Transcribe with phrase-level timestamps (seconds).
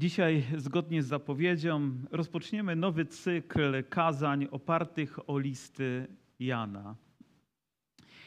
[0.00, 6.06] Dzisiaj, zgodnie z zapowiedzią, rozpoczniemy nowy cykl kazań opartych o listy
[6.38, 6.96] Jana.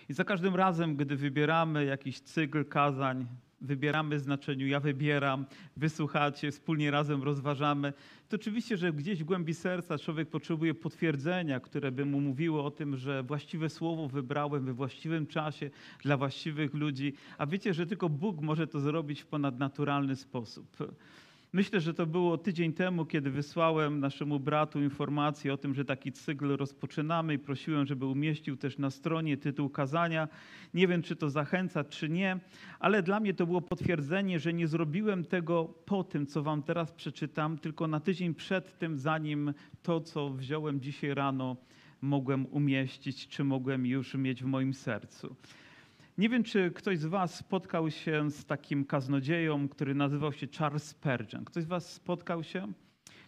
[0.09, 3.27] I za każdym razem, gdy wybieramy jakiś cykl kazań,
[3.61, 5.45] wybieramy znaczeniu ja wybieram,
[5.77, 7.93] wysłuchacie, wspólnie razem rozważamy,
[8.29, 12.71] to oczywiście, że gdzieś w głębi serca człowiek potrzebuje potwierdzenia, które by mu mówiło o
[12.71, 15.69] tym, że właściwe słowo wybrałem we właściwym czasie
[16.01, 17.13] dla właściwych ludzi.
[17.37, 20.77] A wiecie, że tylko Bóg może to zrobić w ponadnaturalny sposób.
[21.53, 26.11] Myślę, że to było tydzień temu, kiedy wysłałem naszemu bratu informację o tym, że taki
[26.11, 30.27] cykl rozpoczynamy i prosiłem, żeby umieścił też na stronie tytuł kazania.
[30.73, 32.39] Nie wiem, czy to zachęca, czy nie,
[32.79, 36.91] ale dla mnie to było potwierdzenie, że nie zrobiłem tego po tym, co wam teraz
[36.91, 41.57] przeczytam, tylko na tydzień przed tym, zanim to, co wziąłem dzisiaj rano,
[42.01, 45.35] mogłem umieścić, czy mogłem już mieć w moim sercu.
[46.17, 50.83] Nie wiem, czy ktoś z Was spotkał się z takim kaznodzieją, który nazywał się Charles
[50.83, 51.45] Spurgeon.
[51.45, 52.73] Ktoś z Was spotkał się?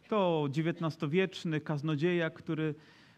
[0.10, 2.76] To XIX-wieczny kaznodzieja, który,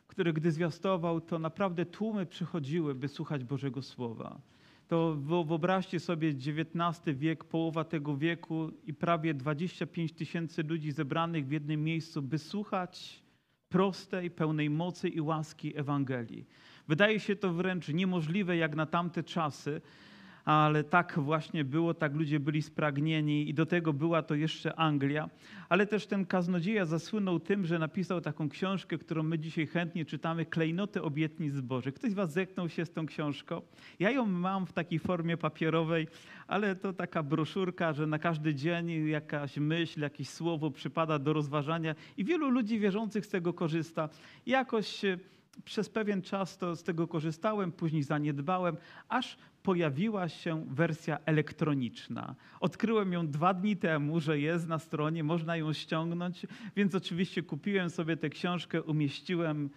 [0.08, 4.42] który gdy zwiastował, to naprawdę tłumy przychodziły, by słuchać Bożego Słowa.
[4.88, 11.52] To wyobraźcie sobie XIX wiek, połowa tego wieku i prawie 25 tysięcy ludzi zebranych w
[11.52, 13.24] jednym miejscu, by słuchać
[13.70, 16.46] prostej, pełnej mocy i łaski Ewangelii.
[16.88, 19.82] Wydaje się to wręcz niemożliwe jak na tamte czasy,
[20.46, 25.30] ale tak właśnie było, tak ludzie byli spragnieni i do tego była to jeszcze Anglia.
[25.70, 30.46] Ale też ten kaznodzieja zasłynął tym, że napisał taką książkę, którą my dzisiaj chętnie czytamy,
[30.46, 31.94] Klejnoty obietnic Bożych.
[31.94, 33.62] Ktoś z was zetknął się z tą książką?
[34.00, 36.08] Ja ją mam w takiej formie papierowej,
[36.48, 41.96] ale to taka broszurka, że na każdy dzień jakaś myśl, jakieś słowo przypada do rozważania
[42.18, 44.10] i wielu ludzi wierzących z tego korzysta.
[44.46, 45.02] Jakoś
[45.66, 48.78] przez pewien czas to z tego korzystałem, później zaniedbałem,
[49.10, 52.36] aż pojawiła się wersja elektroniczna.
[52.60, 57.90] Odkryłem ją dwa dni temu, że jest na stronie, można ją ściągnąć, więc oczywiście kupiłem
[57.90, 59.70] sobie tę książkę, umieściłem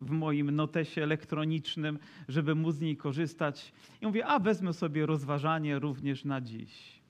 [0.00, 3.72] w moim notesie elektronicznym, żeby móc z niej korzystać.
[4.00, 7.02] I mówię, a wezmę sobie rozważanie również na dziś.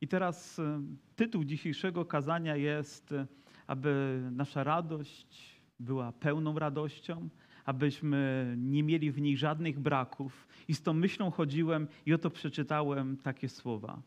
[0.00, 0.82] I teraz e,
[1.16, 3.26] tytuł dzisiejszego kazania jest, e,
[3.66, 7.28] aby nasza radość, była pełną radością,
[7.64, 10.48] abyśmy nie mieli w niej żadnych braków.
[10.68, 14.02] I z tą myślą chodziłem i oto przeczytałem takie słowa.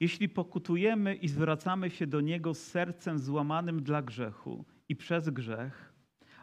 [0.00, 5.94] Jeśli pokutujemy i zwracamy się do Niego z sercem złamanym dla grzechu i przez grzech,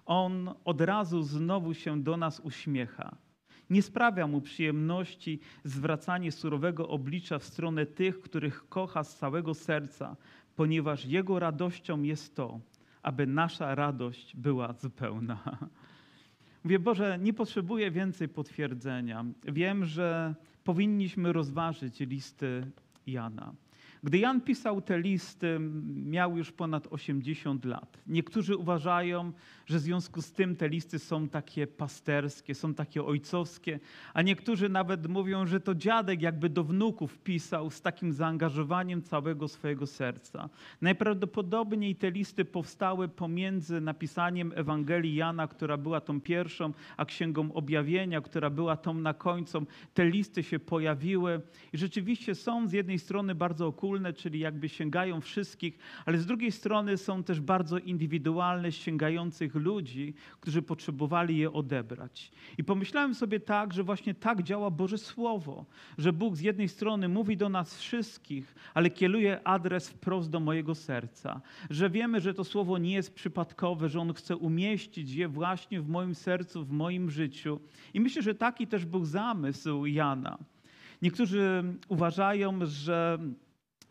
[0.06, 3.18] On od razu znowu się do nas uśmiecha.
[3.70, 10.18] Nie sprawia mu przyjemności zwracanie surowego oblicza w stronę tych, których kocha z całego serca,
[10.56, 12.60] ponieważ Jego radością jest to,
[13.06, 15.58] aby nasza radość była zupełna.
[16.64, 19.26] Mówię, Boże, nie potrzebuję więcej potwierdzenia.
[19.44, 22.72] Wiem, że powinniśmy rozważyć listy
[23.08, 23.54] Jana.
[24.04, 25.60] Gdy Jan pisał te listy,
[26.06, 27.98] miał już ponad 80 lat.
[28.08, 29.32] Niektórzy uważają,
[29.66, 33.80] że w związku z tym te listy są takie pasterskie, są takie ojcowskie,
[34.14, 39.48] a niektórzy nawet mówią, że to dziadek jakby do wnuków pisał z takim zaangażowaniem całego
[39.48, 40.50] swojego serca.
[40.82, 48.22] Najprawdopodobniej te listy powstały pomiędzy napisaniem Ewangelii Jana, która była tą pierwszą, a Księgą Objawienia,
[48.22, 49.66] która była tą na końcu.
[49.94, 51.42] Te listy się pojawiły
[51.74, 56.52] i rzeczywiście są z jednej strony bardzo okulne, czyli jakby sięgają wszystkich, ale z drugiej
[56.52, 62.32] strony są też bardzo indywidualne, sięgających ludzi, którzy potrzebowali je odebrać.
[62.58, 65.66] I pomyślałem sobie tak, że właśnie tak działa Boże Słowo,
[65.98, 70.76] że Bóg z jednej strony mówi do nas wszystkich, ale kieruje adres wprost do mojego
[70.76, 75.82] serca, że wiemy, że to Słowo nie jest przypadkowe, że On chce umieścić je właśnie
[75.82, 77.60] w moim sercu, w moim życiu.
[77.94, 80.38] I myślę, że taki też był zamysł Jana.
[81.02, 83.20] Niektórzy uważają, że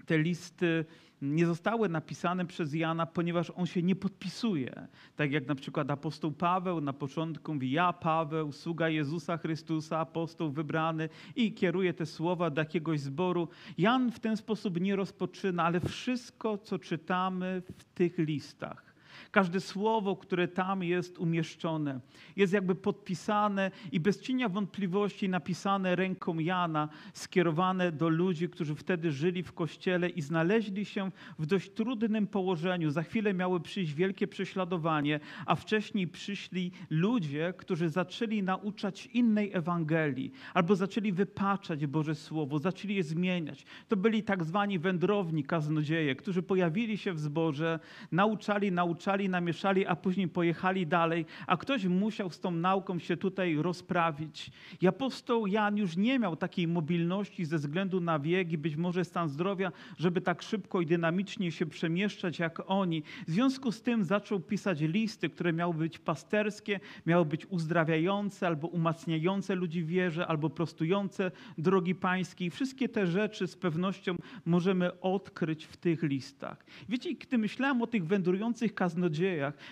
[0.07, 0.85] te listy
[1.23, 4.89] nie zostały napisane przez Jana, ponieważ on się nie podpisuje.
[5.17, 10.51] Tak jak na przykład apostoł Paweł na początku mówi: Ja, Paweł, sługa Jezusa Chrystusa, apostoł
[10.51, 13.49] wybrany, i kieruje te słowa do jakiegoś zboru.
[13.79, 18.94] Jan w ten sposób nie rozpoczyna, ale wszystko, co czytamy w tych listach,
[19.31, 22.01] Każde słowo, które tam jest umieszczone,
[22.37, 29.13] jest jakby podpisane i bez cienia wątpliwości napisane ręką Jana, skierowane do ludzi, którzy wtedy
[29.13, 32.91] żyli w kościele i znaleźli się w dość trudnym położeniu.
[32.91, 40.33] Za chwilę miały przyjść wielkie prześladowanie, a wcześniej przyszli ludzie, którzy zaczęli nauczać innej Ewangelii
[40.55, 43.65] albo zaczęli wypaczać Boże Słowo, zaczęli je zmieniać.
[43.89, 47.79] To byli tak zwani wędrowni kaznodzieje, którzy pojawili się w zborze,
[48.13, 53.17] nauczali nauczania ponamieszali, namieszali, a później pojechali dalej, a ktoś musiał z tą nauką się
[53.17, 54.51] tutaj rozprawić.
[54.81, 59.05] I apostoł Jan już nie miał takiej mobilności ze względu na wiek i być może
[59.05, 63.03] stan zdrowia, żeby tak szybko i dynamicznie się przemieszczać jak oni.
[63.29, 68.69] W związku z tym zaczął pisać listy, które miały być pasterskie, miały być uzdrawiające albo
[68.69, 72.51] umacniające ludzi wierze, albo prostujące drogi pańskiej.
[72.51, 74.17] Wszystkie te rzeczy z pewnością
[74.47, 76.65] możemy odkryć w tych listach.
[76.89, 78.94] Wiecie, gdy myślałem o tych wędrujących kaznodziejach,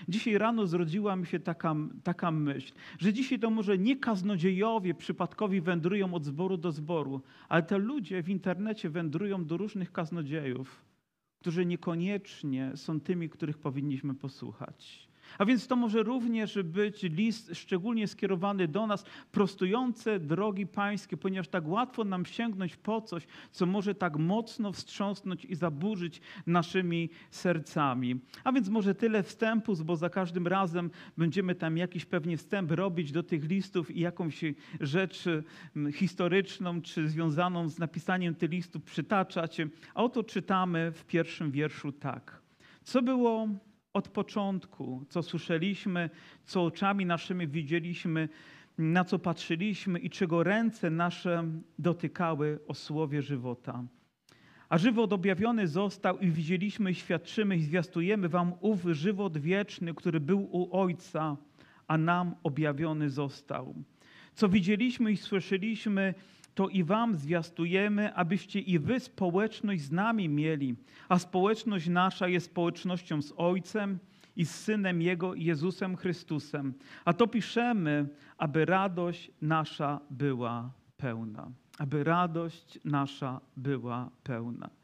[0.09, 1.75] dzisiaj rano zrodziła mi się taka,
[2.05, 7.63] taka myśl, że dzisiaj to może nie kaznodziejowie przypadkowi wędrują od zboru do zboru, ale
[7.63, 10.85] te ludzie w internecie wędrują do różnych kaznodziejów,
[11.41, 15.12] którzy niekoniecznie są tymi, których powinniśmy posłuchać.
[15.39, 21.49] A więc to może również być list szczególnie skierowany do nas, prostujące drogi pańskie, ponieważ
[21.49, 28.21] tak łatwo nam sięgnąć po coś, co może tak mocno wstrząsnąć i zaburzyć naszymi sercami.
[28.45, 33.13] A więc może tyle wstępu, bo za każdym razem będziemy tam jakiś pewnie wstęp robić
[33.13, 34.45] do tych listów i jakąś
[34.81, 35.25] rzecz
[35.77, 39.57] mm, historyczną czy związaną z napisaniem tych listów przytaczać.
[39.95, 42.43] A oto czytamy w pierwszym wierszu tak.
[42.85, 43.49] Co było
[43.93, 46.11] od początku, co słyszeliśmy,
[46.45, 48.29] co oczami naszymi widzieliśmy,
[48.79, 51.45] na co patrzyliśmy i czego ręce nasze
[51.79, 53.85] dotykały o słowie żywota.
[54.69, 60.49] A żywot objawiony został i widzieliśmy, świadczymy i zwiastujemy wam ów żywot wieczny, który był
[60.53, 61.37] u Ojca,
[61.87, 63.75] a nam objawiony został.
[64.35, 66.15] Co widzieliśmy i słyszeliśmy,
[66.55, 70.77] to i wam zwiastujemy, abyście i wy społeczność z nami mieli.
[71.09, 73.99] A społeczność nasza jest społecznością z Ojcem
[74.37, 76.75] i z Synem Jego, Jezusem Chrystusem.
[77.05, 78.09] A to piszemy,
[78.39, 81.51] aby radość nasza była pełna.
[81.79, 84.82] Aby radość nasza była pełna.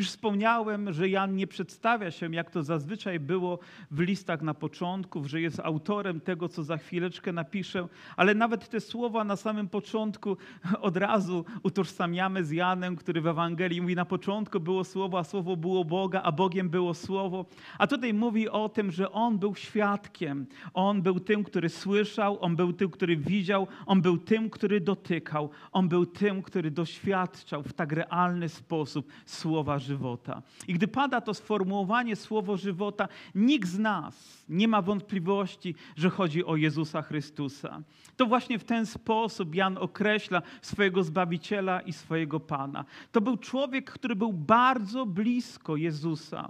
[0.00, 3.58] Już wspomniałem, że Jan nie przedstawia się, jak to zazwyczaj było
[3.90, 8.80] w listach na początku, że jest autorem tego, co za chwileczkę napiszę, ale nawet te
[8.80, 10.36] słowa na samym początku
[10.80, 15.56] od razu utożsamiamy z Janem, który w Ewangelii mówi: Na początku było słowo, a słowo
[15.56, 17.46] było Boga, a Bogiem było słowo.
[17.78, 20.46] A tutaj mówi o tym, że on był świadkiem.
[20.74, 25.50] On był tym, który słyszał, on był tym, który widział, on był tym, który dotykał,
[25.72, 30.42] on był tym, który doświadczał w tak realny sposób słowa żywota.
[30.68, 34.14] I gdy pada to sformułowanie słowo żywota, nikt z nas
[34.50, 37.82] nie ma wątpliwości, że chodzi o Jezusa Chrystusa.
[38.16, 42.84] To właśnie w ten sposób Jan określa swojego Zbawiciela i swojego Pana.
[43.12, 46.48] To był człowiek, który był bardzo blisko Jezusa.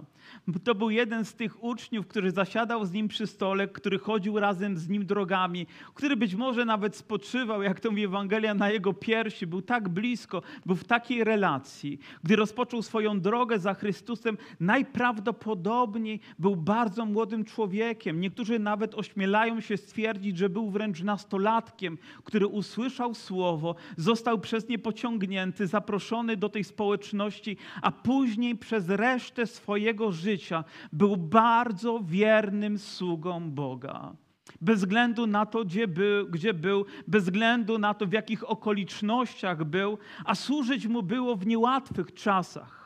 [0.63, 4.77] To był jeden z tych uczniów, który zasiadał z nim przy stole, który chodził razem
[4.77, 9.47] z nim drogami, który być może nawet spoczywał, jak to mówi Ewangelia, na jego piersi.
[9.47, 11.99] Był tak blisko, był w takiej relacji.
[12.23, 17.90] Gdy rozpoczął swoją drogę za Chrystusem, najprawdopodobniej był bardzo młodym człowiekiem.
[18.19, 24.79] Niektórzy nawet ośmielają się stwierdzić, że był wręcz nastolatkiem, który usłyszał słowo, został przez nie
[24.79, 33.51] pociągnięty, zaproszony do tej społeczności, a później przez resztę swojego życia był bardzo wiernym sługą
[33.51, 34.13] Boga.
[34.61, 39.63] Bez względu na to, gdzie był, gdzie był, bez względu na to, w jakich okolicznościach
[39.63, 42.80] był, a służyć mu było w niełatwych czasach.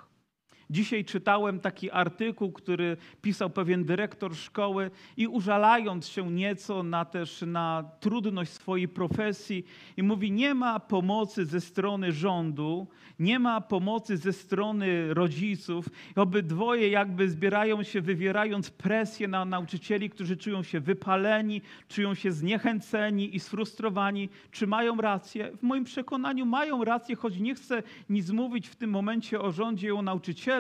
[0.69, 7.43] Dzisiaj czytałem taki artykuł, który pisał pewien dyrektor szkoły i użalając się nieco na też
[7.47, 9.65] na trudność swojej profesji
[9.97, 12.87] i mówi nie ma pomocy ze strony rządu,
[13.19, 15.89] nie ma pomocy ze strony rodziców.
[16.15, 23.35] Obydwoje jakby zbierają się wywierając presję na nauczycieli, którzy czują się wypaleni, czują się zniechęceni
[23.35, 24.29] i sfrustrowani.
[24.51, 25.51] Czy mają rację?
[25.57, 29.87] W moim przekonaniu mają rację, choć nie chcę nic mówić w tym momencie o rządzie
[29.87, 30.54] i o nauczycielach,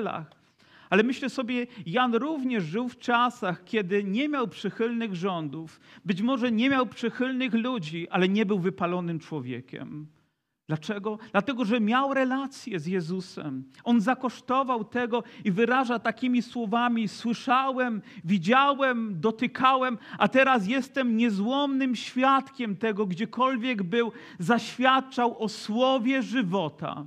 [0.89, 6.51] ale myślę sobie, Jan również żył w czasach, kiedy nie miał przychylnych rządów, być może
[6.51, 10.07] nie miał przychylnych ludzi, ale nie był wypalonym człowiekiem.
[10.67, 11.19] Dlaczego?
[11.31, 13.63] Dlatego, że miał relację z Jezusem.
[13.83, 22.75] On zakosztował tego i wyraża takimi słowami: Słyszałem, widziałem, dotykałem, a teraz jestem niezłomnym świadkiem
[22.75, 27.05] tego, gdziekolwiek był, zaświadczał o słowie żywota.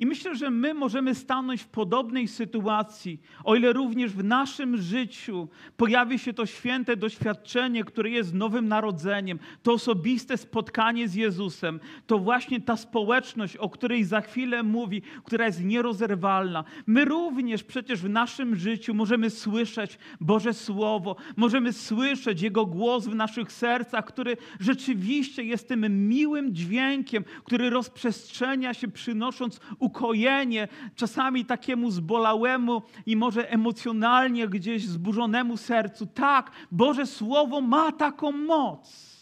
[0.00, 5.48] I myślę, że my możemy stanąć w podobnej sytuacji, o ile również w naszym życiu
[5.76, 12.18] pojawi się to święte doświadczenie, które jest nowym narodzeniem, to osobiste spotkanie z Jezusem, to
[12.18, 16.64] właśnie ta społeczność, o której za chwilę mówi, która jest nierozerwalna.
[16.86, 23.14] My również przecież w naszym życiu możemy słyszeć Boże Słowo, możemy słyszeć Jego głos w
[23.14, 31.90] naszych sercach, który rzeczywiście jest tym miłym dźwiękiem, który rozprzestrzenia się, przynosząc ukojenie czasami takiemu
[31.90, 36.06] zbolałemu i może emocjonalnie gdzieś zburzonemu sercu.
[36.06, 39.18] Tak, Boże Słowo ma taką moc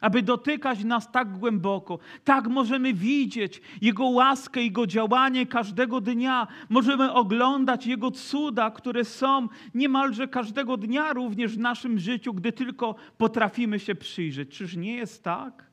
[0.00, 1.98] aby dotykać nas tak głęboko.
[2.24, 6.46] Tak możemy widzieć Jego łaskę, Jego działanie każdego dnia.
[6.68, 12.94] Możemy oglądać Jego cuda, które są niemalże każdego dnia również w naszym życiu, gdy tylko
[13.18, 14.48] potrafimy się przyjrzeć.
[14.48, 15.70] Czyż nie jest tak,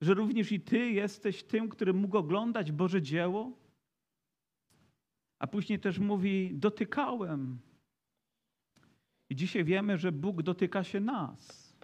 [0.00, 3.63] że również i Ty jesteś tym, który mógł oglądać Boże dzieło?
[5.44, 7.58] A później też mówi: Dotykałem.
[9.30, 11.74] I dzisiaj wiemy, że Bóg dotyka się nas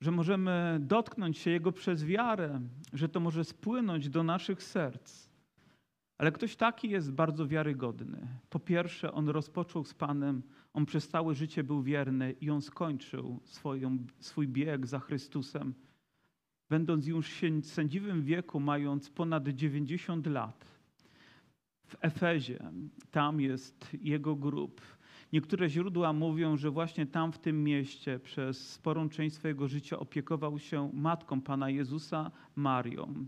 [0.00, 2.60] że możemy dotknąć się Jego przez wiarę,
[2.92, 5.28] że to może spłynąć do naszych serc.
[6.18, 8.28] Ale ktoś taki jest bardzo wiarygodny.
[8.50, 13.40] Po pierwsze, on rozpoczął z Panem, on przez całe życie był wierny i on skończył
[13.44, 15.74] swoją, swój bieg za Chrystusem.
[16.70, 20.81] Będąc już sędziwym wieku, mając ponad 90 lat,
[21.92, 22.58] w Efezie,
[23.10, 24.80] tam jest jego grób.
[25.32, 30.58] Niektóre źródła mówią, że właśnie tam w tym mieście przez sporą część swojego życia opiekował
[30.58, 33.26] się matką Pana Jezusa, Marią.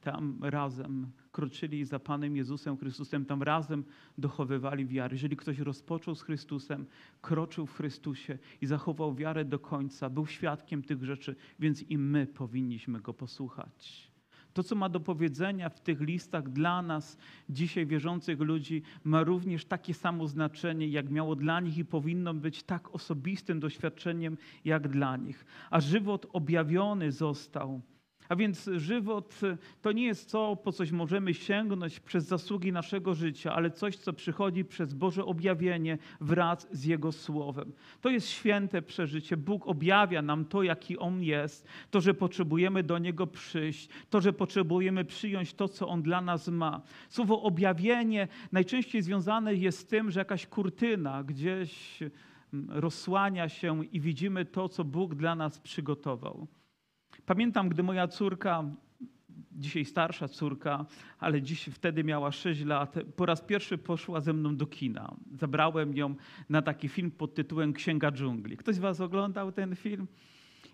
[0.00, 3.84] Tam razem kroczyli za Panem Jezusem Chrystusem, tam razem
[4.18, 5.14] dochowywali wiary.
[5.14, 6.86] Jeżeli ktoś rozpoczął z Chrystusem,
[7.20, 12.26] kroczył w Chrystusie i zachował wiarę do końca, był świadkiem tych rzeczy, więc i my
[12.26, 14.11] powinniśmy go posłuchać.
[14.54, 17.16] To, co ma do powiedzenia w tych listach dla nas,
[17.48, 22.62] dzisiaj wierzących ludzi, ma również takie samo znaczenie, jak miało dla nich i powinno być
[22.62, 25.44] tak osobistym doświadczeniem, jak dla nich.
[25.70, 27.80] A żywot objawiony został
[28.28, 29.40] a więc żywot
[29.82, 34.12] to nie jest to, po coś możemy sięgnąć przez zasługi naszego życia, ale coś, co
[34.12, 37.72] przychodzi przez Boże objawienie wraz z Jego Słowem.
[38.00, 39.36] To jest święte przeżycie.
[39.36, 44.32] Bóg objawia nam to, jaki On jest, to, że potrzebujemy do Niego przyjść, to, że
[44.32, 46.82] potrzebujemy przyjąć to, co On dla nas ma.
[47.08, 51.98] Słowo objawienie najczęściej związane jest z tym, że jakaś kurtyna gdzieś
[52.68, 56.46] rozsłania się i widzimy to, co Bóg dla nas przygotował.
[57.26, 58.64] Pamiętam, gdy moja córka,
[59.52, 60.86] dzisiaj starsza córka,
[61.18, 65.14] ale dziś wtedy miała 6 lat, po raz pierwszy poszła ze mną do kina.
[65.32, 66.14] Zabrałem ją
[66.48, 68.56] na taki film pod tytułem Księga dżungli.
[68.56, 70.06] Ktoś z Was oglądał ten film?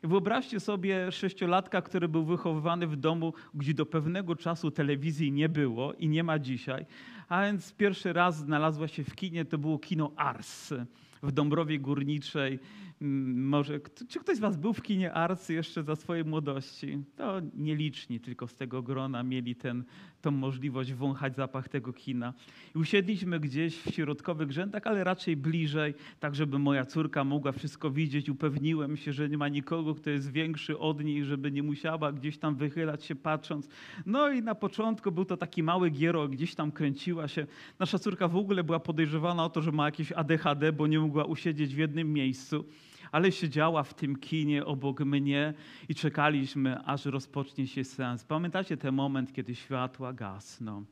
[0.03, 5.93] Wyobraźcie sobie sześciolatka, który był wychowywany w domu, gdzie do pewnego czasu telewizji nie było
[5.93, 6.87] i nie ma dzisiaj.
[7.29, 10.75] A więc pierwszy raz znalazła się w kinie, to było kino Ars
[11.23, 12.59] w Dąbrowie Górniczej.
[13.01, 16.99] Może, czy ktoś z Was był w kinie Arcy jeszcze za swojej młodości?
[17.17, 19.85] To nieliczni tylko z tego grona mieli ten,
[20.21, 22.35] tą możliwość wąchać zapach tego kina.
[22.75, 27.91] I usiedliśmy gdzieś w środkowych rzędach, ale raczej bliżej, tak żeby moja córka mogła wszystko
[27.91, 28.29] widzieć.
[28.29, 32.39] Upewniłem się, że nie ma nikogo, kto jest większy od niej, żeby nie musiała gdzieś
[32.39, 33.69] tam wychylać się patrząc.
[34.07, 37.47] No i na początku był to taki mały giero, gdzieś tam kręciła się.
[37.79, 41.25] Nasza córka w ogóle była podejrzewana o to, że ma jakieś ADHD, bo nie mogła
[41.25, 42.65] usiedzieć w jednym miejscu
[43.13, 45.55] ale siedziała w tym kinie obok mnie
[45.89, 48.25] i czekaliśmy, aż rozpocznie się sens.
[48.25, 50.85] Pamiętacie ten moment, kiedy światła gasną?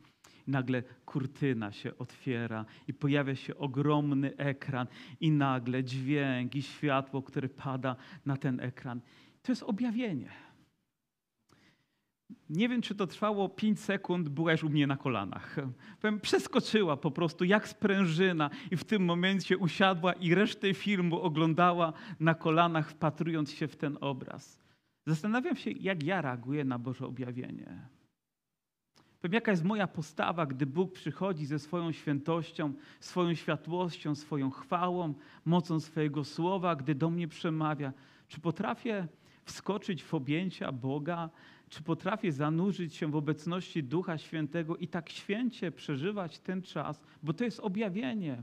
[0.47, 4.87] nagle kurtyna się otwiera i pojawia się ogromny ekran
[5.21, 7.97] i nagle dźwięk i światło, które pada
[8.27, 9.01] na ten ekran.
[9.43, 10.46] To jest objawienie.
[12.51, 15.57] Nie wiem, czy to trwało 5 sekund, była już u mnie na kolanach.
[16.23, 22.35] Przeskoczyła po prostu jak sprężyna i w tym momencie usiadła i resztę filmu oglądała na
[22.35, 24.59] kolanach, wpatrując się w ten obraz.
[25.07, 27.89] Zastanawiam się, jak ja reaguję na Boże objawienie.
[29.21, 35.15] Powiem, jaka jest moja postawa, gdy Bóg przychodzi ze swoją świętością, swoją światłością, swoją chwałą,
[35.45, 37.93] mocą swojego słowa, gdy do mnie przemawia.
[38.29, 39.09] Czy potrafię
[39.45, 41.31] wskoczyć w objęcia Boga,
[41.71, 47.33] czy potrafię zanurzyć się w obecności Ducha Świętego i tak święcie przeżywać ten czas, bo
[47.33, 48.43] to jest objawienie.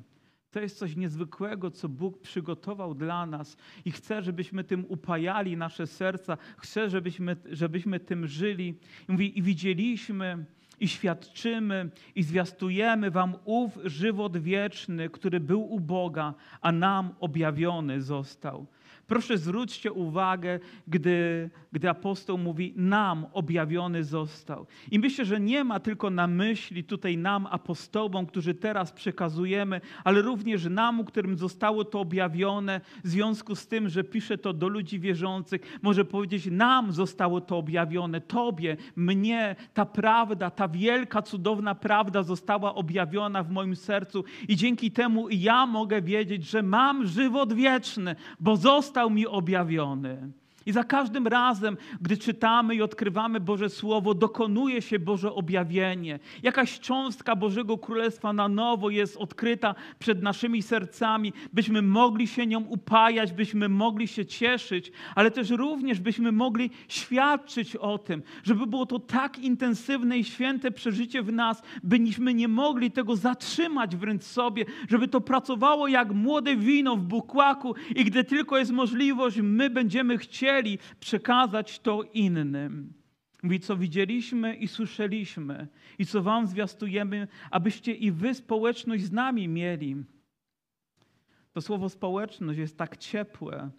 [0.51, 5.88] To jest coś niezwykłego, co Bóg przygotował dla nas i chce, żebyśmy tym upajali nasze
[5.88, 8.75] serca, chce, żebyśmy, żebyśmy tym żyli.
[9.10, 10.46] I mówi, i widzieliśmy,
[10.80, 18.01] i świadczymy, i zwiastujemy wam ów żywot wieczny, który był u Boga, a nam objawiony
[18.01, 18.68] został.
[19.07, 24.67] Proszę zwróćcie uwagę, gdy, gdy apostoł mówi, nam objawiony został.
[24.91, 30.22] I myślę, że nie ma tylko na myśli tutaj nam, apostołom, którzy teraz przekazujemy, ale
[30.22, 35.00] również nam, którym zostało to objawione, w związku z tym, że pisze to do ludzi
[35.00, 42.24] wierzących, może powiedzieć, nam zostało to objawione, Tobie, mnie, ta prawda, ta wielka, cudowna prawda
[42.24, 48.15] została objawiona w moim sercu i dzięki temu ja mogę wiedzieć, że mam żywot wieczny,
[48.39, 50.32] bo został został mi objawiony.
[50.65, 56.20] I za każdym razem, gdy czytamy i odkrywamy Boże Słowo, dokonuje się Boże objawienie.
[56.43, 62.60] Jakaś cząstka Bożego Królestwa na nowo jest odkryta przed naszymi sercami, byśmy mogli się nią
[62.60, 68.86] upajać, byśmy mogli się cieszyć, ale też również byśmy mogli świadczyć o tym, żeby było
[68.86, 74.65] to tak intensywne i święte przeżycie w nas, byśmy nie mogli tego zatrzymać wręcz sobie,
[74.89, 80.17] żeby to pracowało jak młode wino w bukłaku i gdy tylko jest możliwość, my będziemy
[80.17, 82.93] chcieli chcieli przekazać to innym.
[83.43, 85.67] Mówi, co widzieliśmy i słyszeliśmy,
[86.00, 89.95] i co wam zwiastujemy, abyście i wy społeczność z nami mieli.
[91.53, 93.69] To słowo społeczność jest tak ciepłe,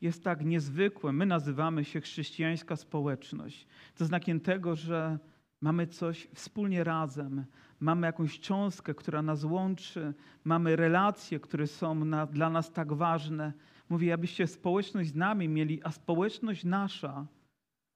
[0.00, 1.12] jest tak niezwykłe.
[1.12, 3.66] My nazywamy się chrześcijańska społeczność.
[3.94, 5.18] To znakiem tego, że
[5.60, 7.44] mamy coś wspólnie razem,
[7.80, 10.14] mamy jakąś cząstkę, która nas łączy,
[10.44, 13.52] mamy relacje, które są na, dla nas tak ważne.
[13.88, 17.26] Mówi, abyście społeczność z nami mieli, a społeczność nasza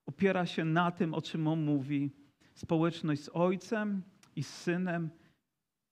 [0.06, 2.11] opiera się na tym, o czym on mówi.
[2.54, 4.02] Społeczność z Ojcem
[4.37, 5.11] i z Synem,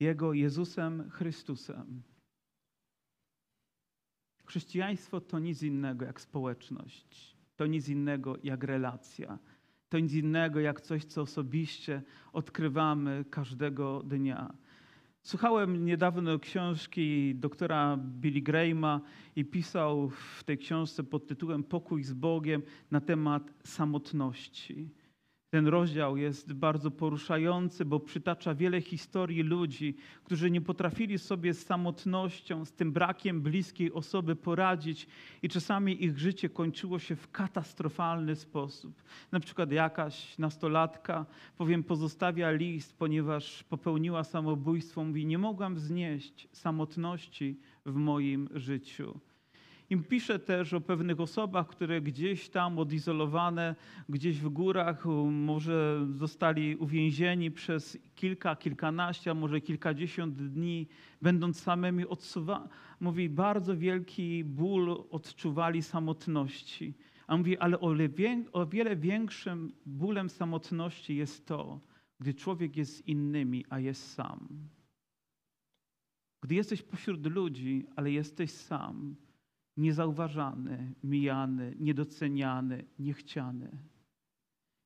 [0.01, 2.03] Jego Jezusem Chrystusem.
[4.45, 7.37] Chrześcijaństwo to nic innego jak społeczność.
[7.57, 9.39] To nic innego jak relacja.
[9.89, 12.03] To nic innego jak coś, co osobiście
[12.33, 14.55] odkrywamy każdego dnia.
[15.23, 19.01] Słuchałem niedawno książki doktora Billy Grahama
[19.37, 24.89] i pisał w tej książce pod tytułem Pokój z Bogiem na temat samotności.
[25.51, 31.67] Ten rozdział jest bardzo poruszający, bo przytacza wiele historii ludzi, którzy nie potrafili sobie z
[31.67, 35.07] samotnością, z tym brakiem bliskiej osoby poradzić
[35.43, 39.03] i czasami ich życie kończyło się w katastrofalny sposób.
[39.33, 41.27] Na przykład jakaś nastolatka,
[41.57, 49.21] powiem, pozostawia list, ponieważ popełniła samobójstwo, mówi: Nie mogłam znieść samotności w moim życiu.
[49.91, 53.77] Im pisze też o pewnych osobach, które gdzieś tam odizolowane,
[54.09, 60.87] gdzieś w górach, może zostali uwięzieni przez kilka, kilkanaście, a może kilkadziesiąt dni,
[61.23, 62.05] będąc samymi.
[63.01, 66.95] Mówi, bardzo wielki ból odczuwali samotności.
[67.27, 67.81] A mówi, ale
[68.53, 71.81] o wiele większym bólem samotności jest to,
[72.21, 74.49] gdy człowiek jest z innymi, a jest sam.
[76.43, 79.17] Gdy jesteś pośród ludzi, ale jesteś sam,
[79.79, 83.71] niezauważany, mijany, niedoceniany, niechciany.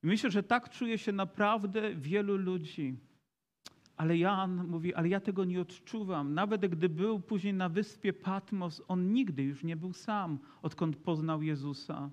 [0.02, 2.96] I myślę, że tak czuje się naprawdę wielu ludzi.
[3.96, 6.34] Ale Jan mówi, ale ja tego nie odczuwam.
[6.34, 11.42] Nawet gdy był później na wyspie Patmos, on nigdy już nie był sam, odkąd poznał
[11.42, 12.10] Jezusa.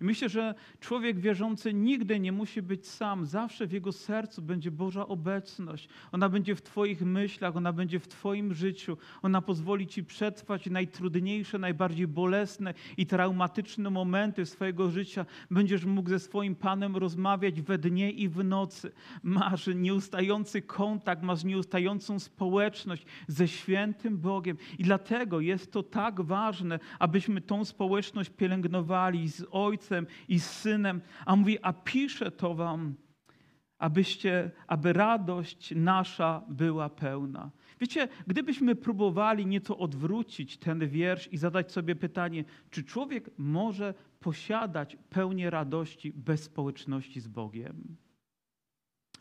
[0.00, 3.26] I myślę, że człowiek wierzący nigdy nie musi być sam.
[3.26, 5.88] Zawsze w jego sercu będzie Boża obecność.
[6.12, 8.96] Ona będzie w Twoich myślach, ona będzie w Twoim życiu.
[9.22, 15.26] Ona pozwoli Ci przetrwać najtrudniejsze, najbardziej bolesne i traumatyczne momenty swojego życia.
[15.50, 18.92] Będziesz mógł ze swoim Panem rozmawiać we dnie i w nocy.
[19.22, 24.56] Masz nieustający kontakt, masz nieustającą społeczność ze świętym Bogiem.
[24.78, 30.50] I dlatego jest to tak ważne, abyśmy tą społeczność pielęgnowali z Ojcem Ojcem i z
[30.50, 32.94] Synem, a mówi, a piszę to wam,
[33.78, 37.50] abyście, aby radość nasza była pełna.
[37.80, 44.96] Wiecie, gdybyśmy próbowali nieco odwrócić ten wiersz i zadać sobie pytanie, czy człowiek może posiadać
[45.10, 47.96] pełnię radości bez społeczności z Bogiem?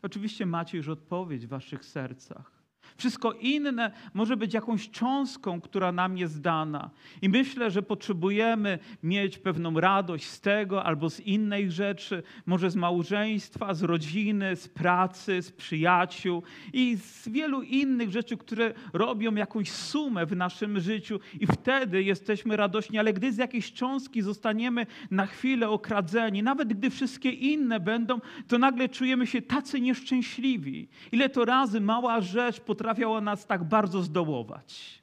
[0.01, 2.55] Oczywiście macie już odpowiedź w waszych sercach.
[2.97, 6.89] Wszystko inne może być jakąś cząstką, która nam jest dana.
[7.21, 12.75] I myślę, że potrzebujemy mieć pewną radość z tego albo z innej rzeczy, może z
[12.75, 19.71] małżeństwa, z rodziny, z pracy, z przyjaciół i z wielu innych rzeczy, które robią jakąś
[19.71, 25.25] sumę w naszym życiu i wtedy jesteśmy radośni, ale gdy z jakiejś cząstki zostaniemy na
[25.25, 30.88] chwilę okradzeni, nawet gdy wszystkie inne będą, to nagle czujemy się tacy nieszczęśliwi.
[31.12, 35.02] Ile to razy mała rzecz potrafi potrafiała nas tak bardzo zdołować.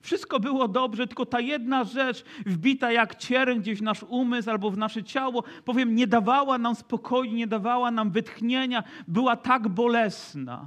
[0.00, 4.70] Wszystko było dobrze, tylko ta jedna rzecz wbita jak cierń gdzieś w nasz umysł albo
[4.70, 10.66] w nasze ciało, powiem, nie dawała nam spokoju, nie dawała nam wytchnienia, była tak bolesna.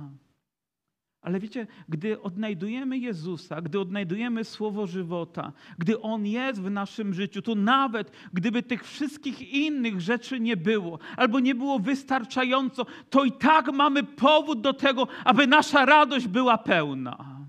[1.24, 7.42] Ale wiecie, gdy odnajdujemy Jezusa, gdy odnajdujemy Słowo żywota, gdy On jest w naszym życiu,
[7.42, 13.32] to nawet gdyby tych wszystkich innych rzeczy nie było, albo nie było wystarczająco, to i
[13.32, 17.46] tak mamy powód do tego, aby nasza radość była pełna.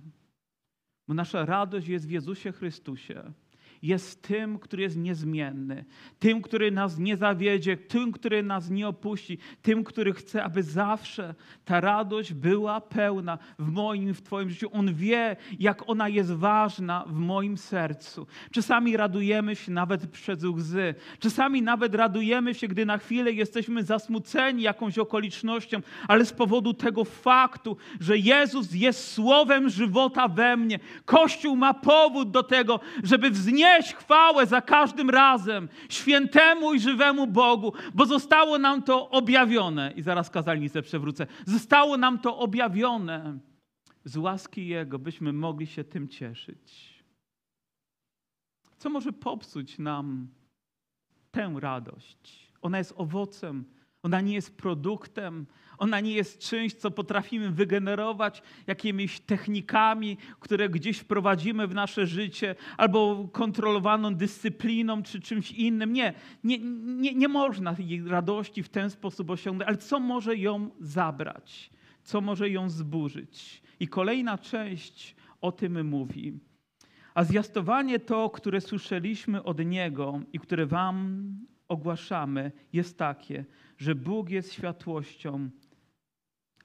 [1.08, 3.32] Bo nasza radość jest w Jezusie Chrystusie.
[3.84, 5.84] Jest tym, który jest niezmienny,
[6.18, 11.34] tym, który nas nie zawiedzie, tym, który nas nie opuści, tym, który chce, aby zawsze
[11.64, 14.68] ta radość była pełna w moim, w Twoim życiu.
[14.72, 18.26] On wie, jak ona jest ważna w moim sercu.
[18.50, 24.62] Czasami radujemy się nawet przez łzy, czasami nawet radujemy się, gdy na chwilę jesteśmy zasmuceni
[24.62, 30.78] jakąś okolicznością, ale z powodu tego faktu, że Jezus jest słowem żywota we mnie.
[31.04, 37.72] Kościół ma powód do tego, żeby wznieść chwałę za każdym razem świętemu i żywemu Bogu,
[37.94, 39.92] bo zostało nam to objawione.
[39.96, 41.26] I zaraz kazalnicę przewrócę.
[41.46, 43.38] Zostało nam to objawione
[44.04, 46.94] z łaski Jego, byśmy mogli się tym cieszyć.
[48.78, 50.28] Co może popsuć nam
[51.30, 52.52] tę radość?
[52.62, 53.64] Ona jest owocem,
[54.02, 55.46] ona nie jest produktem,
[55.84, 62.54] ona nie jest czymś, co potrafimy wygenerować jakimiś technikami, które gdzieś wprowadzimy w nasze życie,
[62.76, 65.92] albo kontrolowaną dyscypliną, czy czymś innym.
[65.92, 70.70] Nie, nie, nie, nie można jej radości w ten sposób osiągnąć, ale co może ją
[70.80, 71.70] zabrać?
[72.02, 73.62] Co może ją zburzyć?
[73.80, 76.38] I kolejna część o tym mówi.
[77.14, 81.24] A zwiastowanie to, które słyszeliśmy od Niego i które Wam
[81.68, 83.44] ogłaszamy, jest takie,
[83.78, 85.50] że Bóg jest światłością,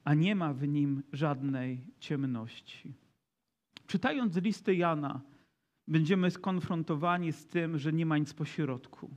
[0.04, 2.94] a nie ma w nim żadnej ciemności.
[3.86, 5.20] Czytając listy Jana,
[5.88, 9.10] będziemy skonfrontowani z tym, że nie ma nic pośrodku.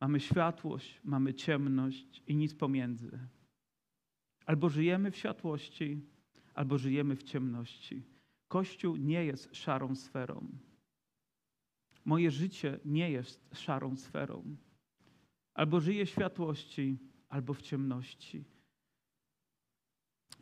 [0.00, 3.18] Mamy światłość, mamy ciemność i nic pomiędzy.
[4.46, 6.00] Albo żyjemy w światłości,
[6.54, 8.02] albo żyjemy w ciemności.
[8.48, 10.48] Kościół nie jest szarą sferą.
[12.04, 14.56] Moje życie nie jest szarą sferą.
[15.54, 18.44] Albo żyję w światłości, albo w ciemności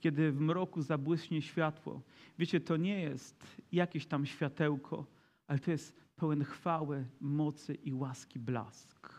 [0.01, 2.03] kiedy w mroku zabłyśnie światło.
[2.39, 5.07] Wiecie, to nie jest jakieś tam światełko,
[5.47, 9.15] ale to jest pełen chwały, mocy i łaski blask.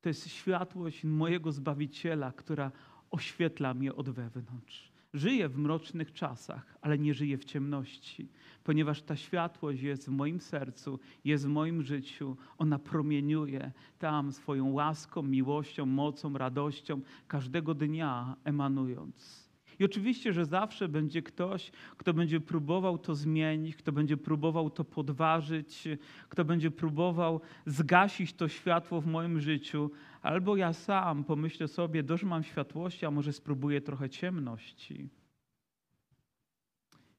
[0.00, 2.72] To jest światłość mojego Zbawiciela, która
[3.10, 4.92] oświetla mnie od wewnątrz.
[5.14, 8.28] Żyję w mrocznych czasach, ale nie żyję w ciemności,
[8.64, 12.36] ponieważ ta światłość jest w moim sercu, jest w moim życiu.
[12.58, 19.49] Ona promieniuje tam swoją łaską, miłością, mocą, radością, każdego dnia emanując.
[19.80, 24.84] I oczywiście, że zawsze będzie ktoś, kto będzie próbował to zmienić, kto będzie próbował to
[24.84, 25.88] podważyć,
[26.28, 29.90] kto będzie próbował zgasić to światło w moim życiu,
[30.22, 35.08] albo ja sam pomyślę sobie, dość mam światłości, a może spróbuję trochę ciemności.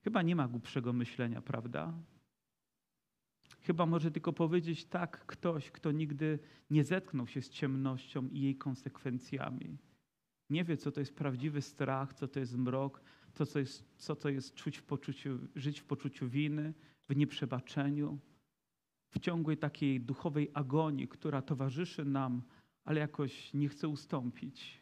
[0.04, 1.94] Chyba nie ma głupszego myślenia, prawda?
[3.62, 8.56] Chyba może tylko powiedzieć tak ktoś, kto nigdy nie zetknął się z ciemnością i jej
[8.56, 9.78] konsekwencjami
[10.52, 13.02] nie wie, co to jest prawdziwy strach, co to jest mrok,
[13.34, 16.74] to, co, jest, co to jest czuć w poczuciu, żyć w poczuciu winy,
[17.10, 18.20] w nieprzebaczeniu,
[19.12, 22.42] w ciągłej takiej duchowej agonii, która towarzyszy nam,
[22.86, 24.82] ale jakoś nie chce ustąpić.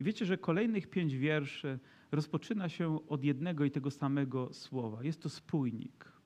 [0.00, 1.78] I wiecie, że kolejnych pięć wierszy
[2.12, 5.04] rozpoczyna się od jednego i tego samego słowa.
[5.04, 6.16] Jest to spójnik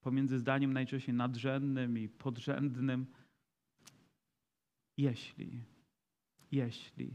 [0.00, 3.06] pomiędzy zdaniem najczęściej nadrzędnym i podrzędnym.
[4.96, 5.64] Jeśli
[6.54, 7.10] jeśli,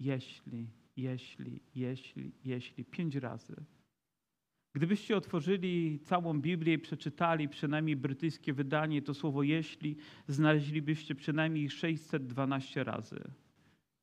[0.00, 3.54] jeśli, jeśli, jeśli, jeśli, pięć razy.
[4.74, 9.96] Gdybyście otworzyli całą Biblię i przeczytali przynajmniej brytyjskie wydanie, to słowo jeśli
[10.28, 13.20] znaleźlibyście przynajmniej 612 razy.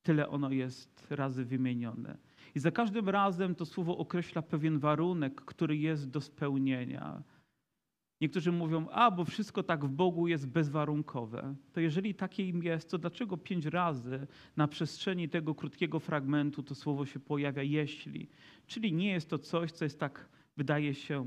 [0.04, 2.18] Tyle ono jest razy wymienione.
[2.56, 7.24] I za każdym razem to słowo określa pewien warunek, który jest do spełnienia.
[8.22, 11.56] Niektórzy mówią, a bo wszystko tak w Bogu jest bezwarunkowe.
[11.74, 16.76] To jeżeli takie im jest, to dlaczego pięć razy na przestrzeni tego krótkiego fragmentu to
[16.76, 18.30] słowo się pojawia, jeśli?
[18.68, 21.26] Czyli nie jest to coś, co jest tak, wydaje się,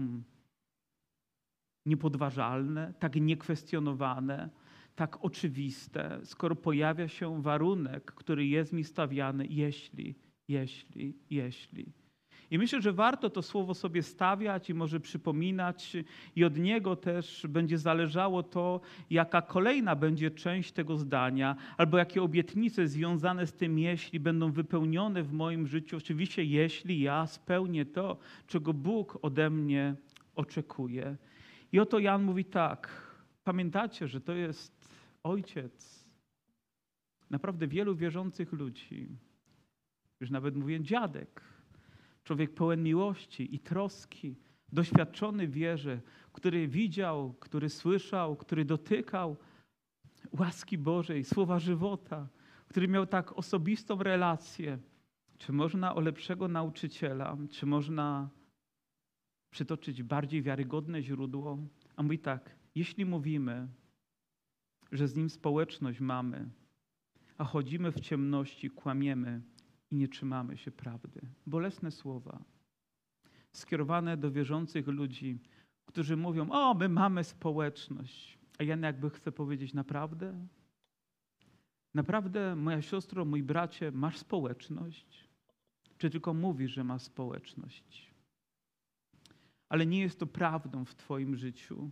[1.87, 4.51] niepodważalne, tak niekwestionowane,
[4.95, 10.15] tak oczywiste, skoro pojawia się warunek, który jest mi stawiany, jeśli,
[10.49, 12.04] jeśli, jeśli.
[12.51, 15.97] I myślę, że warto to słowo sobie stawiać i może przypominać,
[16.37, 18.81] i od niego też będzie zależało to,
[19.11, 25.23] jaka kolejna będzie część tego zdania, albo jakie obietnice związane z tym, jeśli będą wypełnione
[25.23, 25.97] w moim życiu.
[25.97, 29.95] Oczywiście, jeśli ja spełnię to, czego Bóg ode mnie
[30.35, 31.17] oczekuje.
[31.73, 33.05] I oto Jan mówi tak.
[33.45, 34.89] Pamiętacie, że to jest
[35.23, 36.05] ojciec
[37.31, 39.09] naprawdę wielu wierzących ludzi.
[40.21, 41.54] Już nawet mówię dziadek
[42.25, 44.37] Człowiek pełen miłości i troski,
[44.73, 46.01] doświadczony wierze,
[46.33, 49.37] który widział, który słyszał, który dotykał
[50.39, 52.29] łaski Bożej, słowa żywota,
[52.69, 54.79] który miał tak osobistą relację.
[55.39, 58.31] Czy można o lepszego nauczyciela, czy można
[59.51, 61.59] przytoczyć bardziej wiarygodne źródło.
[61.97, 63.69] A mówi tak, jeśli mówimy,
[64.93, 66.51] że z Nim społeczność mamy,
[67.39, 69.43] a chodzimy w ciemności, kłamiemy
[69.91, 71.21] i nie trzymamy się prawdy.
[71.47, 72.45] Bolesne słowa
[73.53, 75.39] skierowane do wierzących ludzi,
[75.87, 78.39] którzy mówią: O, my mamy społeczność.
[78.59, 80.47] A ja jakby chcę powiedzieć: Naprawdę?
[81.95, 85.29] Naprawdę, moja siostro, mój bracie, masz społeczność?
[85.99, 88.15] Czy tylko mówisz, że masz społeczność?
[89.69, 91.91] Ale nie jest to prawdą w Twoim życiu,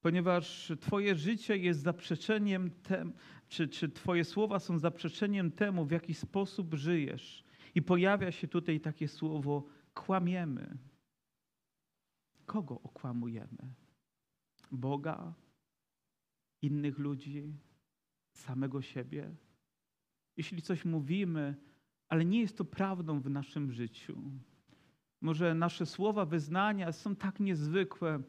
[0.00, 3.12] ponieważ Twoje życie jest zaprzeczeniem temu,
[3.48, 7.44] czy, czy Twoje słowa są zaprzeczeniem temu, w jaki sposób żyjesz.
[7.74, 10.78] I pojawia się tutaj takie słowo: kłamiemy.
[12.46, 13.74] Kogo okłamujemy?
[14.72, 15.34] Boga?
[16.62, 17.54] Innych ludzi?
[18.32, 19.30] Samego siebie?
[20.36, 21.56] Jeśli coś mówimy,
[22.08, 24.22] ale nie jest to prawdą w naszym życiu.
[25.20, 28.22] Może nasze słowa wyznania są tak niezwykłe,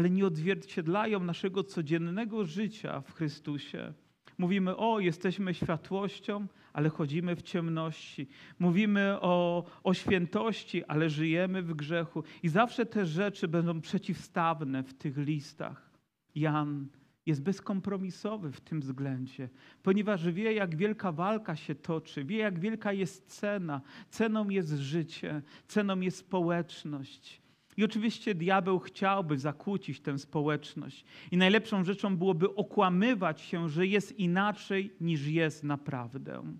[0.00, 3.92] ale nie odzwierciedlają naszego codziennego życia w Chrystusie.
[4.38, 8.28] Mówimy, o, jesteśmy światłością, ale chodzimy w ciemności.
[8.58, 12.24] Mówimy o, o świętości, ale żyjemy w grzechu.
[12.42, 15.90] I zawsze te rzeczy będą przeciwstawne w tych listach.
[16.34, 16.88] Jan
[17.26, 19.48] jest bezkompromisowy w tym względzie,
[19.82, 23.80] ponieważ wie, jak wielka walka się toczy, wie, jak wielka jest cena.
[24.10, 27.49] Ceną jest życie, ceną jest społeczność.
[27.80, 31.04] I oczywiście diabeł chciałby zakłócić tę społeczność.
[31.30, 36.56] I najlepszą rzeczą byłoby okłamywać się, że jest inaczej niż jest naprawdę.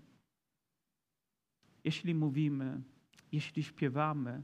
[1.83, 2.81] Jeśli mówimy,
[3.31, 4.43] jeśli śpiewamy,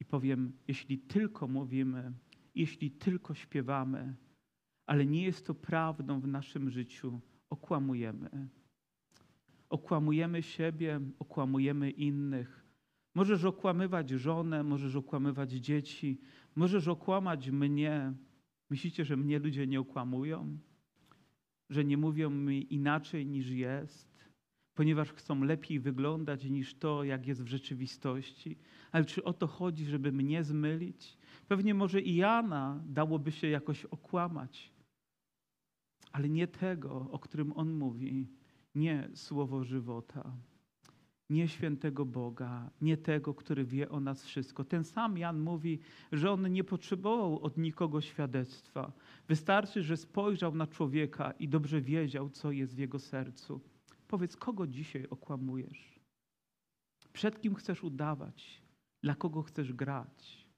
[0.00, 2.12] i powiem, jeśli tylko mówimy,
[2.54, 4.14] jeśli tylko śpiewamy,
[4.86, 8.48] ale nie jest to prawdą w naszym życiu, okłamujemy.
[9.68, 12.67] Okłamujemy siebie, okłamujemy innych.
[13.14, 16.20] Możesz okłamywać żonę, możesz okłamywać dzieci,
[16.56, 18.12] możesz okłamać mnie.
[18.70, 20.58] Myślicie, że mnie ludzie nie okłamują?
[21.70, 24.18] Że nie mówią mi inaczej niż jest?
[24.74, 28.58] Ponieważ chcą lepiej wyglądać niż to, jak jest w rzeczywistości.
[28.92, 31.18] Ale czy o to chodzi, żeby mnie zmylić?
[31.48, 34.72] Pewnie może i Jana dałoby się jakoś okłamać.
[36.12, 38.26] Ale nie tego, o którym on mówi.
[38.74, 40.32] Nie słowo żywota
[41.30, 44.64] nie świętego Boga, nie tego, który wie o nas wszystko.
[44.64, 45.78] Ten sam Jan mówi,
[46.12, 48.92] że on nie potrzebował od nikogo świadectwa.
[49.28, 53.60] Wystarczy, że spojrzał na człowieka i dobrze wiedział, co jest w jego sercu.
[54.08, 56.00] Powiedz, kogo dzisiaj okłamujesz?
[57.12, 58.62] Przed kim chcesz udawać?
[59.02, 60.48] Dla kogo chcesz grać?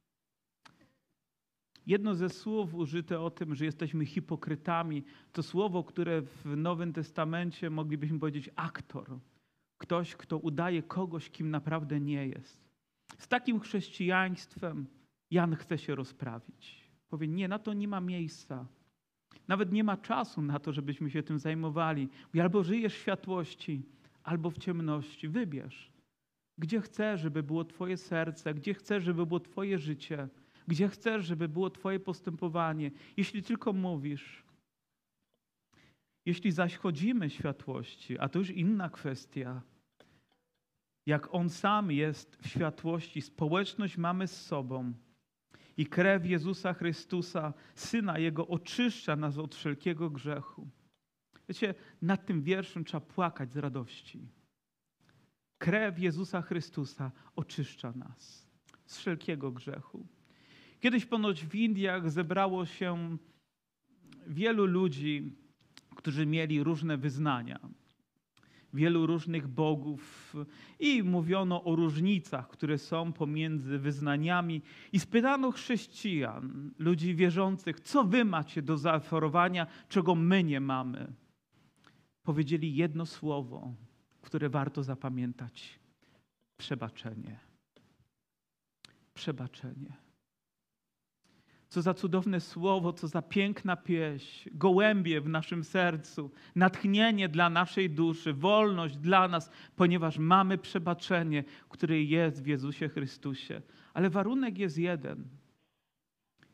[1.87, 7.71] Jedno ze słów użyte o tym, że jesteśmy hipokrytami, to słowo, które w Nowym Testamencie
[7.71, 9.19] moglibyśmy powiedzieć aktor
[9.81, 12.71] Ktoś, kto udaje kogoś, kim naprawdę nie jest.
[13.19, 14.87] Z takim chrześcijaństwem
[15.31, 16.91] Jan chce się rozprawić.
[17.09, 18.67] Powie, nie, na to nie ma miejsca.
[19.49, 22.09] Nawet nie ma czasu na to, żebyśmy się tym zajmowali.
[22.43, 23.83] Albo żyjesz w światłości,
[24.23, 25.29] albo w ciemności.
[25.29, 25.93] Wybierz.
[26.59, 30.29] Gdzie chcesz, żeby było Twoje serce, gdzie chcesz, żeby było Twoje życie,
[30.69, 32.91] gdzie chcesz, żeby było Twoje postępowanie.
[33.17, 34.45] Jeśli tylko mówisz,
[36.27, 39.63] jeśli zaś chodzimy światłości, a to już inna kwestia,
[41.11, 44.93] jak On sam jest w światłości, społeczność mamy z sobą
[45.77, 50.69] i krew Jezusa Chrystusa, Syna Jego, oczyszcza nas od wszelkiego grzechu.
[51.49, 54.29] Wiecie, nad tym wierszem trzeba płakać z radości.
[55.59, 58.47] Krew Jezusa Chrystusa oczyszcza nas
[58.87, 60.07] z wszelkiego grzechu.
[60.81, 63.17] Kiedyś ponoć w Indiach zebrało się
[64.27, 65.37] wielu ludzi,
[65.97, 67.61] którzy mieli różne wyznania
[68.75, 70.35] wielu różnych bogów
[70.79, 74.63] i mówiono o różnicach, które są pomiędzy wyznaniami.
[74.93, 81.13] I spytano chrześcijan, ludzi wierzących, co wy macie do zaoferowania, czego my nie mamy.
[82.23, 83.75] Powiedzieli jedno słowo,
[84.23, 85.79] które warto zapamiętać:
[86.57, 87.41] przebaczenie.
[89.15, 90.10] Przebaczenie.
[91.71, 97.91] Co za cudowne słowo, co za piękna pieśń, gołębie w naszym sercu, natchnienie dla naszej
[97.91, 103.63] duszy, wolność dla nas, ponieważ mamy przebaczenie, które jest w Jezusie Chrystusie.
[103.95, 105.25] Ale warunek jest jeden.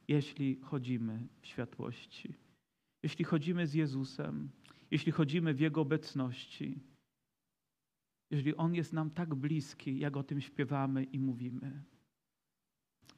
[0.08, 2.34] Jeśli chodzimy w światłości,
[3.02, 4.50] jeśli chodzimy z Jezusem,
[4.90, 6.80] jeśli chodzimy w Jego obecności,
[8.30, 11.82] jeżeli On jest nam tak bliski, jak o tym śpiewamy i mówimy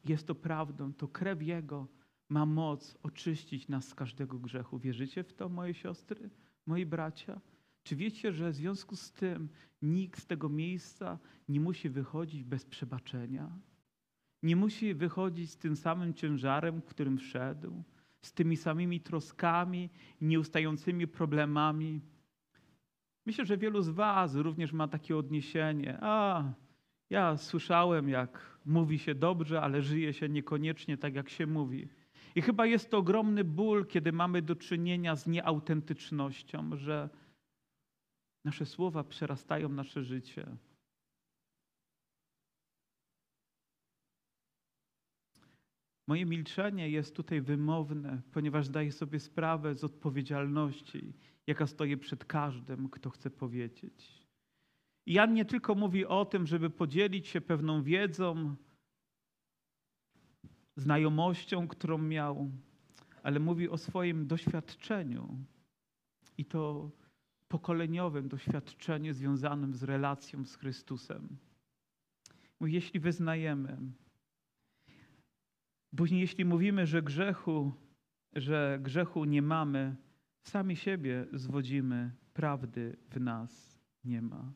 [0.04, 1.88] jest to prawdą, to krew Jego
[2.28, 4.78] ma moc oczyścić nas z każdego grzechu.
[4.78, 6.30] Wierzycie w to, moje siostry,
[6.66, 7.40] moi bracia?
[7.82, 9.48] Czy wiecie, że w związku z tym
[9.82, 13.58] nikt z tego miejsca nie musi wychodzić bez przebaczenia?
[14.42, 17.82] Nie musi wychodzić z tym samym ciężarem, którym wszedł,
[18.22, 22.00] z tymi samymi troskami nieustającymi problemami.
[23.26, 25.98] Myślę, że wielu z Was również ma takie odniesienie.
[26.00, 26.44] A,
[27.10, 31.88] ja słyszałem, jak mówi się dobrze, ale żyje się niekoniecznie tak, jak się mówi.
[32.34, 37.08] I chyba jest to ogromny ból, kiedy mamy do czynienia z nieautentycznością, że
[38.44, 40.56] nasze słowa przerastają nasze życie.
[46.06, 51.12] Moje milczenie jest tutaj wymowne, ponieważ zdaję sobie sprawę z odpowiedzialności,
[51.46, 54.27] jaka stoi przed każdym, kto chce powiedzieć.
[55.08, 58.56] Jan nie tylko mówi o tym, żeby podzielić się pewną wiedzą,
[60.76, 62.50] znajomością, którą miał,
[63.22, 65.44] ale mówi o swoim doświadczeniu
[66.38, 66.90] i to
[67.48, 71.36] pokoleniowym doświadczeniu związanym z relacją z Chrystusem.
[72.60, 73.78] Mówi, jeśli wyznajemy,
[75.96, 77.72] później jeśli mówimy, że grzechu,
[78.32, 79.96] że grzechu nie mamy,
[80.42, 84.52] sami siebie zwodzimy, prawdy w nas nie ma.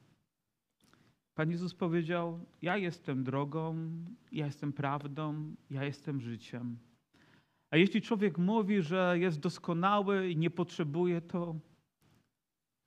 [1.35, 3.77] Pan Jezus powiedział: Ja jestem drogą,
[4.33, 6.79] ja jestem prawdą, ja jestem życiem.
[7.71, 11.57] A jeśli człowiek mówi, że jest doskonały i nie potrzebuje, to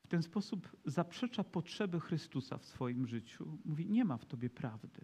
[0.05, 3.57] w ten sposób zaprzecza potrzeby Chrystusa w swoim życiu.
[3.65, 5.01] Mówi: Nie ma w tobie prawdy.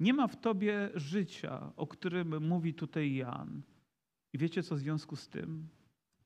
[0.00, 3.62] Nie ma w tobie życia, o którym mówi tutaj Jan.
[4.32, 5.68] I wiecie, co w związku z tym?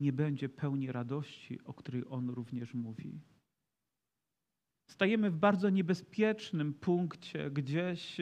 [0.00, 3.20] Nie będzie pełni radości, o której on również mówi.
[4.92, 8.16] Stajemy w bardzo niebezpiecznym punkcie, gdzieś,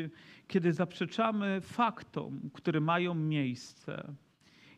[0.49, 4.15] kiedy zaprzeczamy faktom, które mają miejsce.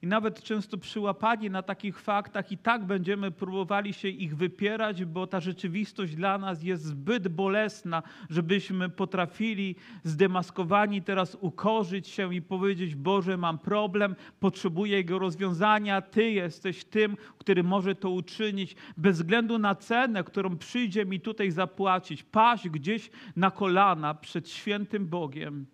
[0.02, 5.26] I nawet często przyłapani na takich faktach, i tak będziemy próbowali się ich wypierać, bo
[5.26, 12.94] ta rzeczywistość dla nas jest zbyt bolesna, żebyśmy potrafili zdemaskowani teraz ukorzyć się i powiedzieć:
[12.94, 19.58] Boże, mam problem, potrzebuję jego rozwiązania, Ty jesteś tym, który może to uczynić, bez względu
[19.58, 25.66] na cenę, którą przyjdzie mi tutaj zapłacić, paść gdzieś na kolana przed świętym Bogiem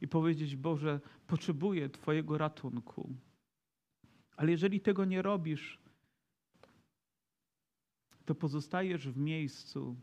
[0.00, 3.25] i powiedzieć: Boże, potrzebuję Twojego ratunku.
[4.36, 5.78] Ale jeżeli tego nie robisz,
[8.24, 9.96] to pozostajesz w miejscu,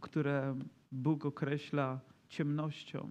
[0.00, 0.58] które
[0.92, 3.10] Bóg określa ciemnością.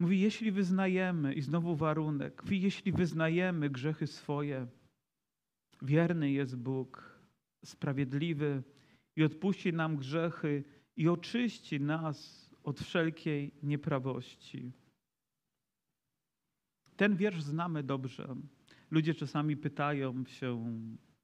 [0.00, 4.66] Mówi, jeśli wyznajemy, i znowu warunek, mówi, jeśli wyznajemy grzechy swoje,
[5.82, 7.18] wierny jest Bóg,
[7.64, 8.62] sprawiedliwy
[9.16, 10.64] i odpuści nam grzechy
[10.96, 14.72] i oczyści nas od wszelkiej nieprawości.
[16.96, 18.36] Ten wiersz znamy dobrze.
[18.90, 20.78] Ludzie czasami pytają się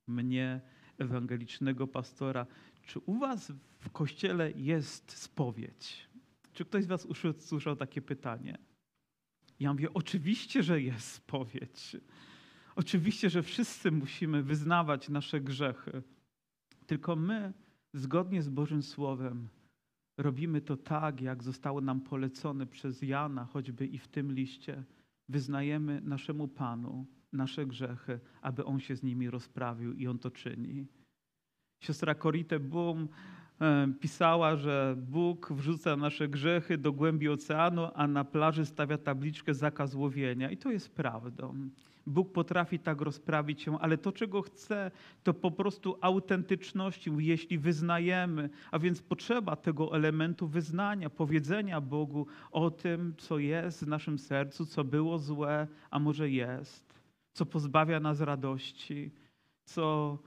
[0.06, 0.60] mnie,
[0.98, 2.46] ewangelicznego pastora,
[2.82, 6.08] czy u was w kościele jest spowiedź?
[6.52, 8.58] Czy ktoś z was usłyszał takie pytanie?
[9.60, 11.96] Ja mówię, oczywiście, że jest spowiedź.
[12.76, 16.02] Oczywiście, że wszyscy musimy wyznawać nasze grzechy.
[16.86, 17.52] Tylko my,
[17.94, 19.48] zgodnie z Bożym Słowem,
[20.16, 24.84] robimy to tak, jak zostało nam polecone przez Jana, choćby i w tym liście
[25.28, 30.86] wyznajemy naszemu Panu nasze grzechy, aby On się z nimi rozprawił i On to czyni.
[31.82, 33.08] Siostra Corite Boom
[34.00, 39.94] pisała, że Bóg wrzuca nasze grzechy do głębi oceanu, a na plaży stawia tabliczkę zakaz
[39.94, 40.50] łowienia.
[40.50, 41.68] I to jest prawdą.
[42.06, 44.90] Bóg potrafi tak rozprawić się, ale to, czego chce,
[45.22, 52.70] to po prostu autentyczności, jeśli wyznajemy, a więc potrzeba tego elementu wyznania, powiedzenia Bogu o
[52.70, 56.94] tym, co jest w naszym sercu, co było złe, a może jest,
[57.32, 59.10] co pozbawia nas radości,
[59.64, 60.18] co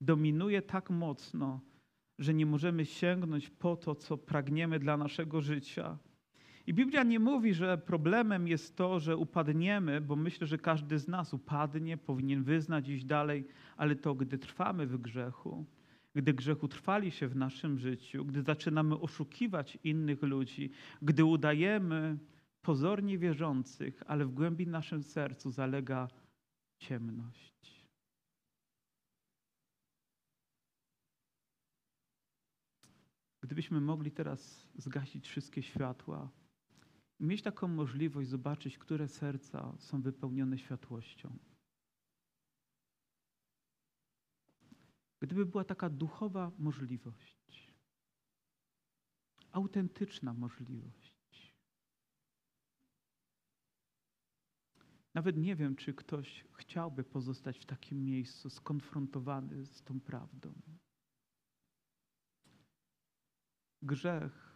[0.00, 1.60] dominuje tak mocno,
[2.18, 5.98] że nie możemy sięgnąć po to, co pragniemy dla naszego życia.
[6.66, 11.08] I Biblia nie mówi, że problemem jest to, że upadniemy, bo myślę, że każdy z
[11.08, 15.64] nas upadnie, powinien wyznać iść dalej, ale to, gdy trwamy w grzechu,
[16.14, 20.70] gdy grzech utrwali się w naszym życiu, gdy zaczynamy oszukiwać innych ludzi,
[21.02, 22.18] gdy udajemy
[22.62, 26.08] pozornie wierzących, ale w głębi naszym sercu zalega
[26.78, 27.77] ciemność.
[33.48, 36.30] Gdybyśmy mogli teraz zgasić wszystkie światła,
[37.20, 41.38] mieć taką możliwość zobaczyć, które serca są wypełnione światłością.
[45.20, 47.72] Gdyby była taka duchowa możliwość,
[49.52, 51.54] autentyczna możliwość.
[55.14, 60.54] Nawet nie wiem, czy ktoś chciałby pozostać w takim miejscu skonfrontowany z tą prawdą.
[63.82, 64.48] Grzech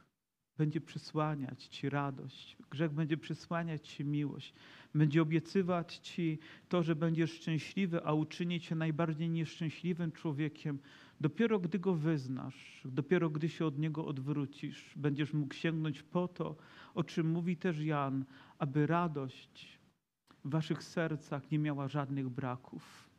[0.57, 4.55] będzie przysłaniać Ci radość, grzech będzie przysłaniać Ci miłość,
[4.95, 10.79] będzie obiecywać Ci to, że będziesz szczęśliwy, a uczyni Cię najbardziej nieszczęśliwym człowiekiem.
[11.21, 16.57] Dopiero gdy Go wyznasz, dopiero gdy się od Niego odwrócisz, będziesz mógł sięgnąć po to,
[16.95, 18.25] o czym mówi też Jan,
[18.59, 19.79] aby radość
[20.45, 23.12] w Waszych sercach nie miała żadnych braków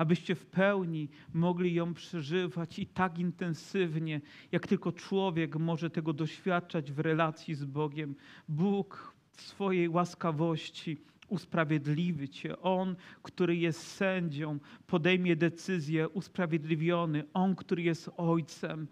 [0.00, 4.20] abyście w pełni mogli ją przeżywać i tak intensywnie,
[4.52, 8.14] jak tylko człowiek może tego doświadczać w relacji z Bogiem.
[8.48, 10.96] Bóg w swojej łaskawości
[11.28, 12.60] usprawiedliwi Cię.
[12.60, 17.24] On, który jest sędzią, podejmie decyzję usprawiedliwiony.
[17.34, 18.88] On, który jest Ojcem,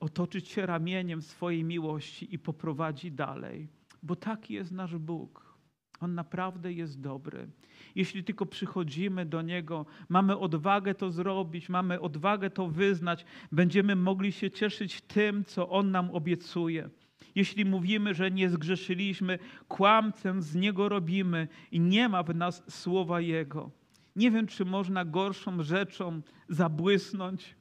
[0.00, 3.68] otoczy Cię ramieniem swojej miłości i poprowadzi dalej.
[4.02, 5.53] Bo taki jest nasz Bóg.
[6.00, 7.48] On naprawdę jest dobry.
[7.94, 14.32] Jeśli tylko przychodzimy do Niego, mamy odwagę to zrobić, mamy odwagę to wyznać, będziemy mogli
[14.32, 16.90] się cieszyć tym, co On nam obiecuje.
[17.34, 19.38] Jeśli mówimy, że nie zgrzeszyliśmy,
[19.68, 23.70] kłamcem z Niego robimy i nie ma w nas słowa Jego.
[24.16, 27.56] Nie wiem, czy można gorszą rzeczą zabłysnąć,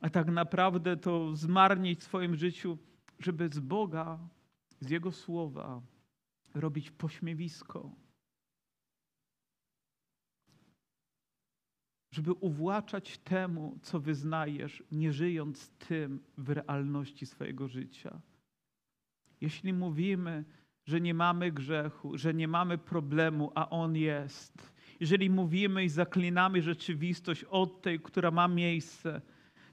[0.00, 2.78] a tak naprawdę to zmarnić w swoim życiu,
[3.18, 4.18] żeby z Boga,
[4.80, 5.80] z Jego słowa
[6.54, 7.92] robić pośmiewisko.
[12.10, 18.20] Żeby uwłaczać temu, co wyznajesz, nie żyjąc tym w realności swojego życia.
[19.40, 20.44] Jeśli mówimy,
[20.86, 26.62] że nie mamy grzechu, że nie mamy problemu, a on jest, jeżeli mówimy i zaklinamy
[26.62, 29.20] rzeczywistość od tej, która ma miejsce,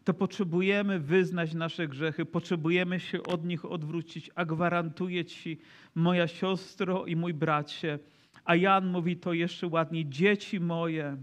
[0.06, 5.58] to potrzebujemy wyznać nasze grzechy, potrzebujemy się od nich odwrócić, a gwarantuję Ci,
[5.96, 8.00] moja siostro i mój bracie,
[8.46, 11.18] a Jan mówi to jeszcze ładniej, dzieci moje,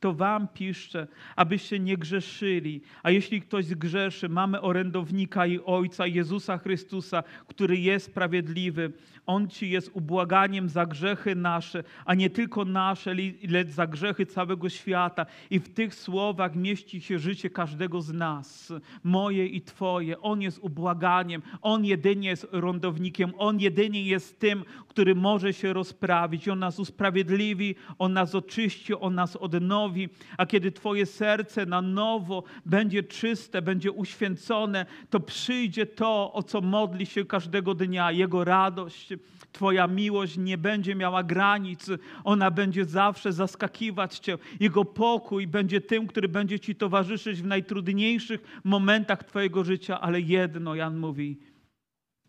[0.00, 2.80] to wam piszczę, abyście nie grzeszyli.
[3.02, 8.92] A jeśli ktoś zgrzeszy, mamy orędownika i Ojca Jezusa Chrystusa, który jest sprawiedliwy.
[9.26, 13.14] On ci jest ubłaganiem za grzechy nasze, a nie tylko nasze,
[13.48, 15.26] lecz za grzechy całego świata.
[15.50, 18.72] I w tych słowach mieści się życie każdego z nas,
[19.04, 20.20] moje i Twoje.
[20.20, 26.48] On jest ubłaganiem, On jedynie jest orędownikiem, On jedynie jest tym, który może się rozprawić.
[26.48, 29.89] On nas usprawiedliwi, On nas oczyści, On nas odnowi.
[30.38, 36.60] A kiedy Twoje serce na nowo będzie czyste, będzie uświęcone, to przyjdzie to, o co
[36.60, 39.08] modli się każdego dnia, Jego radość,
[39.52, 41.86] Twoja miłość nie będzie miała granic,
[42.24, 44.38] ona będzie zawsze zaskakiwać Cię.
[44.60, 50.74] Jego pokój będzie tym, który będzie Ci towarzyszyć w najtrudniejszych momentach Twojego życia, ale jedno,
[50.74, 51.38] Jan mówi,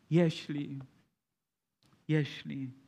[0.09, 0.80] jeśli,
[2.07, 2.81] jeśli